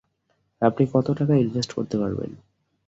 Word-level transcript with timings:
আপনি 0.61 0.83
কত 0.93 1.07
টাকা 1.11 1.33
ইনভেস্ট 1.35 1.71
করতে 1.73 1.95
পারবেন? 1.97 2.31